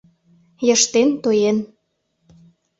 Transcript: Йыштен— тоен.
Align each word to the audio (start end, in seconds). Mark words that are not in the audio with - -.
Йыштен— 0.67 1.09
тоен. 1.23 1.57